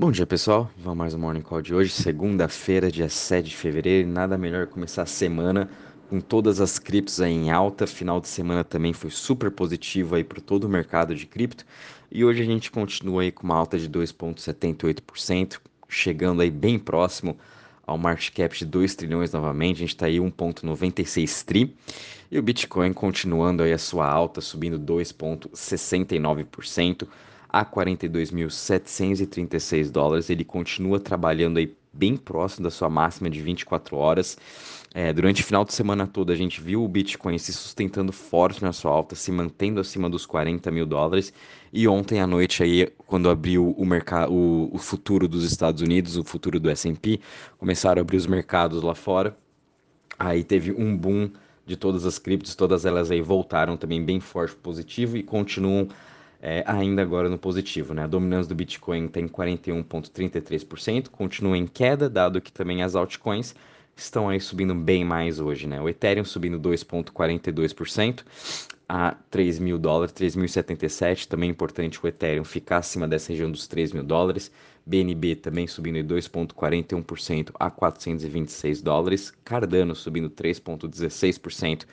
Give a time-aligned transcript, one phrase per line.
[0.00, 4.08] Bom dia pessoal, vamos mais um Morning Call de hoje, segunda-feira, dia 7 de fevereiro.
[4.08, 5.68] Nada melhor começar a semana
[6.08, 7.86] com todas as criptos em alta.
[7.86, 11.66] Final de semana também foi super positivo aí para todo o mercado de cripto.
[12.10, 17.36] E hoje a gente continua aí com uma alta de 2,78%, chegando aí bem próximo
[17.86, 19.76] ao market cap de 2 trilhões novamente.
[19.76, 21.76] A gente está aí 1,96 tri.
[22.30, 27.06] E o Bitcoin continuando aí a sua alta, subindo 2,69%
[27.52, 30.30] a 42.736 dólares.
[30.30, 34.38] Ele continua trabalhando aí bem próximo da sua máxima de 24 horas.
[34.92, 38.62] É, durante o final de semana todo, a gente viu o Bitcoin se sustentando forte
[38.62, 41.32] na sua alta, se mantendo acima dos 40 mil dólares.
[41.72, 46.16] E ontem à noite, aí, quando abriu o, mercado, o, o futuro dos Estados Unidos,
[46.16, 47.20] o futuro do S&P,
[47.58, 49.36] começaram a abrir os mercados lá fora.
[50.18, 51.30] Aí teve um boom
[51.64, 55.88] de todas as criptos, todas elas aí voltaram também bem forte positivo e continuam
[56.40, 57.92] é, ainda agora no positivo.
[57.94, 58.04] Né?
[58.04, 63.54] A dominância do Bitcoin tem 41,33%, continua em queda, dado que também as altcoins
[63.96, 65.66] estão aí subindo bem mais hoje.
[65.66, 65.80] Né?
[65.80, 68.24] O Ethereum subindo 2,42%
[68.88, 71.26] a 3 mil dólares, 3.077.
[71.26, 74.50] Também é importante o Ethereum ficar acima dessa região dos 3 mil dólares.
[74.86, 79.32] BNB também subindo 2,41% a 426 dólares.
[79.44, 81.84] Cardano subindo 3,16%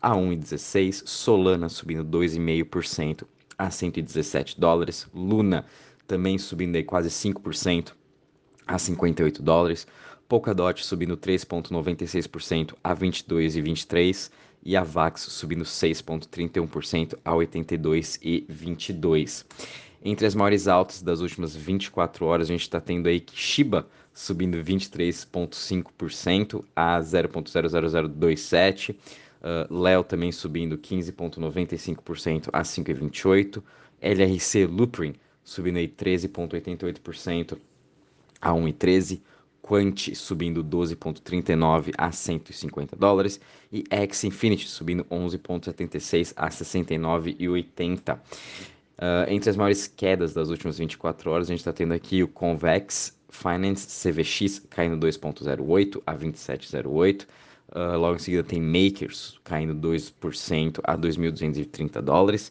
[0.00, 1.02] a 1,16.
[1.06, 3.24] Solana subindo 2,5%
[3.60, 5.06] a 117 dólares.
[5.14, 5.64] Luna
[6.06, 7.92] também subindo aí quase 5%
[8.66, 9.86] a 58 dólares.
[10.26, 14.30] Polkadot subindo 3,96% a 22,23
[14.64, 19.44] e a VAX subindo 6,31% a 82,22.
[20.02, 24.56] Entre as maiores altas das últimas 24 horas, a gente está tendo aí Shiba subindo
[24.56, 28.98] 23,5% a 0,00027.
[29.40, 33.62] Uh, Léo também subindo 15,95% a 5,28%.
[34.02, 37.58] LRC Loopring subindo aí 13,88%
[38.40, 39.20] a 1,13%.
[39.62, 48.16] Quant subindo 12,39 a 150 dólares e X Infinity subindo 11,76 a 69,80.
[48.16, 52.28] Uh, entre as maiores quedas das últimas 24 horas, a gente está tendo aqui o
[52.28, 57.26] Convex Finance CVX caindo 2,08 a 27,08.
[57.74, 62.50] Uh, logo em seguida tem Makers caindo 2% a 2.230 dólares.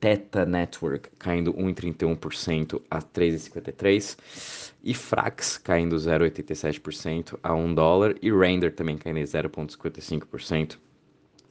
[0.00, 8.74] Teta Network caindo 1,31% a 3,53 e Frax caindo 0,87% a 1 dólar e Render
[8.74, 10.76] também caindo 0,55%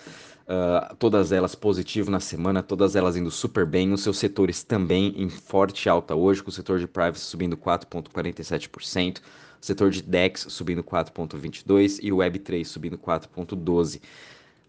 [0.44, 5.14] Uh, todas elas positivo na semana, todas elas indo super bem, os seus setores também
[5.16, 10.46] em forte alta hoje, com o setor de privacy subindo 4,47%, o setor de DEX
[10.50, 14.02] subindo 4,22% e o Web3 subindo 4,12%.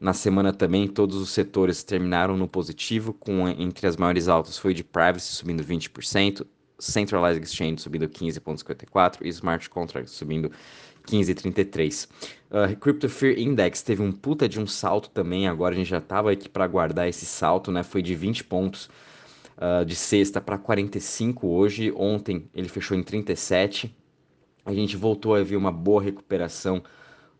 [0.00, 4.74] Na semana também, todos os setores terminaram no positivo, com entre as maiores altas foi
[4.74, 6.46] de privacy subindo 20%,
[6.84, 10.50] Centralized Exchange subindo 15,54% e Smart Contracts subindo
[11.06, 12.08] 15,33.
[12.50, 15.98] Uh, Crypto Fear Index teve um puta de um salto também, agora a gente já
[15.98, 17.82] estava aqui para guardar esse salto, né?
[17.82, 18.88] Foi de 20 pontos
[19.58, 21.92] uh, de sexta para 45 hoje.
[21.96, 23.94] Ontem ele fechou em 37.
[24.64, 26.82] A gente voltou a ver uma boa recuperação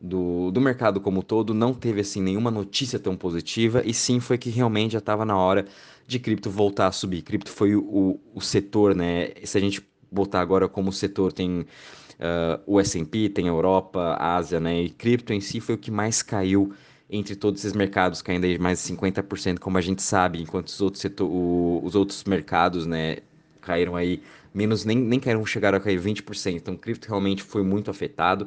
[0.04, 1.54] do, do mercado como todo.
[1.54, 5.36] Não teve assim nenhuma notícia tão positiva e sim foi que realmente já estava na
[5.36, 5.66] hora
[6.06, 7.22] de cripto voltar a subir.
[7.22, 9.30] Cripto foi o, o setor, né?
[9.44, 14.36] Se a gente botar agora como setor, tem uh, o S&P, tem a Europa, a
[14.36, 14.82] Ásia, né?
[14.82, 16.72] E cripto em si foi o que mais caiu
[17.08, 20.80] entre todos esses mercados, caindo aí mais de 50%, como a gente sabe, enquanto os
[20.80, 23.18] outros, setor, o, os outros mercados, né,
[23.60, 24.22] caíram aí
[24.54, 26.54] menos, nem, nem caíram, chegaram a cair 20%.
[26.54, 28.46] Então, cripto realmente foi muito afetado,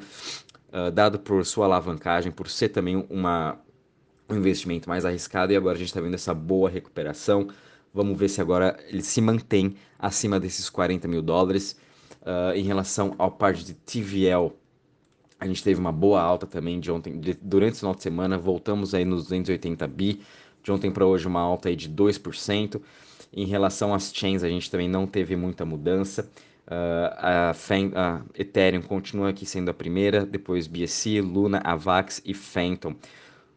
[0.69, 3.59] uh, dado por sua alavancagem, por ser também uma,
[4.29, 7.47] um investimento mais arriscado, e agora a gente está vendo essa boa recuperação.
[7.93, 11.79] Vamos ver se agora ele se mantém acima desses 40 mil dólares.
[12.21, 14.53] Uh, em relação ao parte de TVL,
[15.39, 18.37] a gente teve uma boa alta também de ontem, de, durante esse final de semana,
[18.37, 20.21] voltamos aí nos 280 bi,
[20.63, 22.81] de ontem para hoje uma alta aí de 2%.
[23.31, 26.29] Em relação às chains, a gente também não teve muita mudança.
[26.67, 32.93] Uh, a, a, Ethereum continua aqui sendo a primeira, depois BSC, Luna, Avax e Phantom.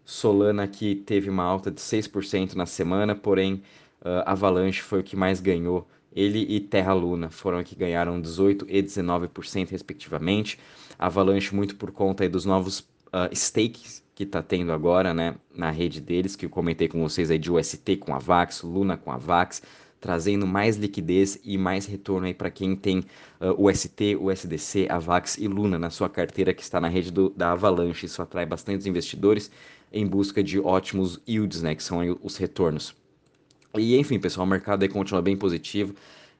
[0.04, 3.62] Solana aqui teve uma alta de 6% na semana, porém
[4.02, 5.88] uh, Avalanche foi o que mais ganhou.
[6.12, 10.58] Ele e Terra Luna foram que ganharam 18% e 19% respectivamente.
[10.98, 16.00] Avalanche muito por conta dos novos uh, stakes que está tendo agora, né, na rede
[16.00, 19.16] deles, que eu comentei com vocês aí de UST com a Vax, Luna com a
[19.16, 19.62] Vax,
[20.00, 23.04] trazendo mais liquidez e mais retorno aí para quem tem
[23.40, 27.52] uh, UST, USDC, Avax e Luna na sua carteira que está na rede do, da
[27.52, 28.06] Avalanche.
[28.06, 29.50] Isso atrai bastantes investidores
[29.92, 32.94] em busca de ótimos yields, né, que são os retornos.
[33.76, 35.94] E enfim, pessoal, o mercado aí continua bem positivo.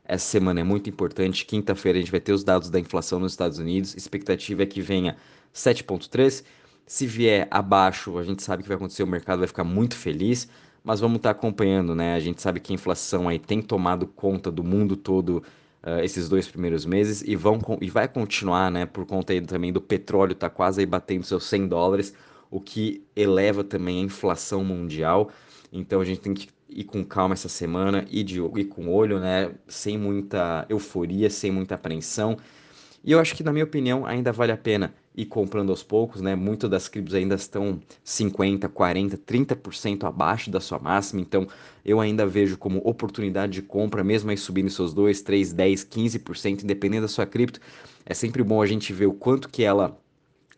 [0.04, 1.44] Essa semana é muito importante.
[1.44, 3.94] Quinta-feira a gente vai ter os dados da inflação nos Estados Unidos.
[3.94, 5.16] A expectativa é que venha
[5.54, 6.42] 7,3.
[6.86, 10.48] Se vier abaixo, a gente sabe que vai acontecer, o mercado vai ficar muito feliz.
[10.82, 12.14] Mas vamos estar acompanhando, né?
[12.14, 15.42] A gente sabe que a inflação aí tem tomado conta do mundo todo
[15.82, 18.86] uh, esses dois primeiros meses e, vão, e vai continuar, né?
[18.86, 22.14] Por conta aí também do petróleo tá quase aí batendo seus 100 dólares,
[22.50, 25.30] o que eleva também a inflação mundial.
[25.72, 29.18] Então a gente tem que ir com calma essa semana, ir, de, ir com olho,
[29.20, 29.52] né?
[29.68, 32.36] Sem muita euforia, sem muita apreensão.
[33.02, 36.20] E eu acho que, na minha opinião, ainda vale a pena ir comprando aos poucos,
[36.20, 36.34] né?
[36.34, 41.48] Muitas das criptos ainda estão 50, 40, 30% abaixo da sua máxima, então
[41.84, 46.62] eu ainda vejo como oportunidade de compra, mesmo aí subindo seus 2, 3, 10, 15%,
[46.62, 47.58] independente da sua cripto.
[48.04, 49.98] É sempre bom a gente ver o quanto que ela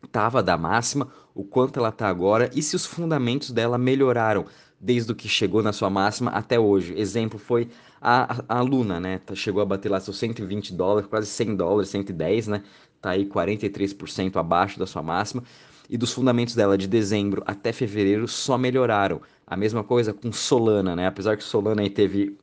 [0.05, 4.47] estava da máxima, o quanto ela está agora e se os fundamentos dela melhoraram
[4.81, 6.93] desde o que chegou na sua máxima até hoje.
[6.99, 7.69] Exemplo foi
[8.03, 9.19] a, a Luna, né?
[9.19, 12.63] Tá, chegou a bater lá seus 120 dólares, quase 100 dólares, 110, né?
[13.01, 15.43] Tá aí 43% abaixo da sua máxima.
[15.89, 19.21] E dos fundamentos dela de dezembro até fevereiro só melhoraram.
[19.47, 21.07] A mesma coisa com Solana, né?
[21.07, 22.37] Apesar que Solana aí teve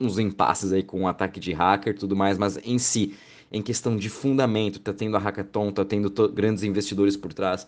[0.00, 3.14] uns impasses aí com o um ataque de hacker e tudo mais, mas em si,
[3.52, 7.66] em questão de fundamento, tá tendo a hackathon, tá tendo grandes investidores por trás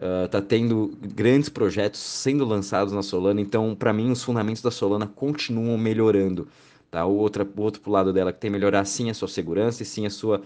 [0.00, 4.70] Uh, tá tendo grandes projetos sendo lançados na Solana, então para mim os fundamentos da
[4.70, 6.48] Solana continuam melhorando.
[6.90, 7.06] Tá?
[7.06, 9.86] O, outro, o outro lado dela que tem que melhorar sim a sua segurança e
[9.86, 10.42] sim a sua.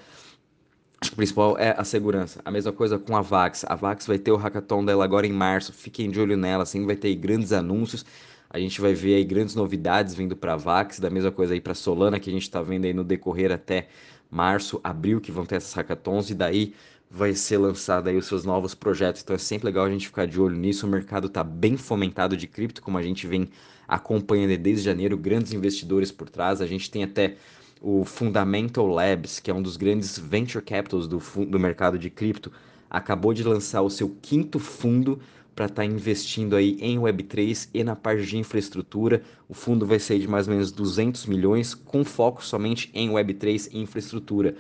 [1.00, 2.40] Acho que o principal é a segurança.
[2.44, 3.64] A mesma coisa com a Vax.
[3.68, 5.72] A Vax vai ter o hackathon dela agora em março.
[5.72, 8.04] Fiquem de olho nela, assim, vai ter grandes anúncios.
[8.48, 11.60] A gente vai ver aí grandes novidades vindo para a Vax, da mesma coisa aí
[11.60, 13.88] para Solana, que a gente está vendo aí no decorrer até
[14.34, 16.74] março, abril, que vão ter essas hackathons, e daí
[17.10, 19.22] vai ser lançado aí os seus novos projetos.
[19.22, 20.86] Então é sempre legal a gente ficar de olho nisso.
[20.86, 23.48] O mercado está bem fomentado de cripto, como a gente vem
[23.86, 26.60] acompanhando desde janeiro, grandes investidores por trás.
[26.60, 27.36] A gente tem até
[27.80, 32.50] o Fundamental Labs, que é um dos grandes venture capitals do, do mercado de cripto,
[32.90, 35.20] acabou de lançar o seu quinto fundo
[35.54, 39.22] para estar tá investindo aí em Web3 e na parte de infraestrutura.
[39.48, 43.68] O fundo vai ser de mais ou menos 200 milhões, com foco somente em Web3
[43.72, 44.56] e infraestrutura.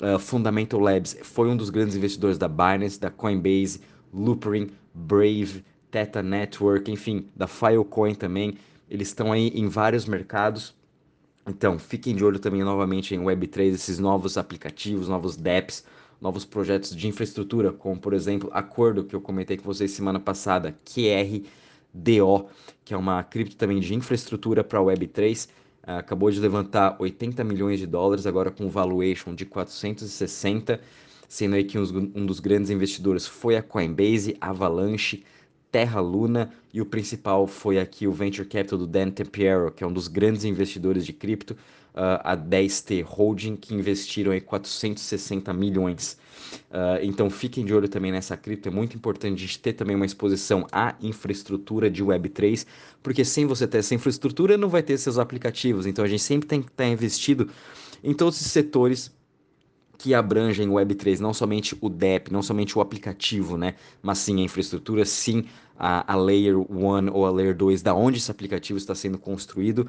[0.00, 3.80] Uh, Fundamental Labs foi um dos grandes investidores da Binance, da Coinbase,
[4.12, 8.54] Loopring, Brave, Theta Network, enfim, da Filecoin também.
[8.90, 10.74] Eles estão aí em vários mercados.
[11.46, 15.84] Então, fiquem de olho também novamente em Web3, esses novos aplicativos, novos dApps,
[16.22, 20.78] novos projetos de infraestrutura, como por exemplo Acordo, que eu comentei com vocês semana passada,
[20.84, 22.48] QRDO,
[22.84, 25.48] que é uma cripto também de infraestrutura para Web3,
[25.82, 30.80] ah, acabou de levantar 80 milhões de dólares, agora com valuation de 460,
[31.28, 35.24] sendo aí que um dos grandes investidores foi a Coinbase, Avalanche,
[35.72, 39.86] Terra Luna e o principal foi aqui o venture capital do Dan Tempiero, que é
[39.86, 41.56] um dos grandes investidores de cripto,
[41.94, 46.18] a 10T Holding, que investiram aí 460 milhões.
[46.70, 48.68] Uh, então fiquem de olho também nessa cripto.
[48.68, 52.66] É muito importante a gente ter também uma exposição à infraestrutura de Web3,
[53.02, 55.86] porque sem você ter essa infraestrutura não vai ter seus aplicativos.
[55.86, 57.50] Então a gente sempre tem que estar investido
[58.02, 59.12] em todos esses setores
[59.98, 63.76] que abrangem o Web3, não somente o DEP, não somente o aplicativo, né?
[64.02, 65.44] Mas sim a infraestrutura, sim
[65.78, 69.88] a, a Layer 1 ou a Layer 2, da onde esse aplicativo está sendo construído.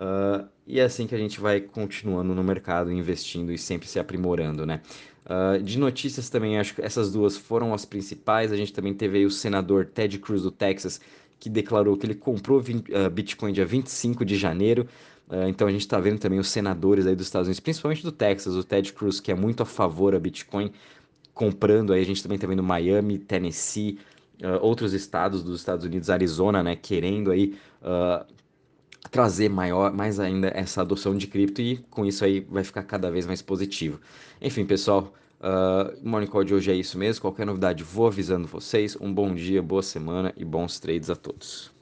[0.00, 3.98] Uh, e é assim que a gente vai continuando no mercado, investindo e sempre se
[3.98, 4.80] aprimorando, né?
[5.26, 8.50] Uh, de notícias também, acho que essas duas foram as principais.
[8.50, 11.00] A gente também teve o senador Ted Cruz do Texas,
[11.38, 14.88] que declarou que ele comprou uh, Bitcoin dia 25 de janeiro.
[15.28, 18.10] Uh, então a gente está vendo também os senadores aí dos Estados Unidos, principalmente do
[18.10, 20.72] Texas, o Ted Cruz, que é muito a favor a Bitcoin,
[21.34, 22.00] comprando aí.
[22.00, 23.98] A gente também está vendo Miami, Tennessee,
[24.62, 27.54] outros estados dos Estados Unidos, Arizona, né, querendo aí
[29.10, 33.10] trazer maior, mais ainda essa adoção de cripto e com isso aí vai ficar cada
[33.10, 34.00] vez mais positivo.
[34.40, 37.22] Enfim, pessoal, uh, o Morning Call de hoje é isso mesmo.
[37.22, 38.96] Qualquer novidade, vou avisando vocês.
[39.00, 41.79] Um bom dia, boa semana e bons trades a todos.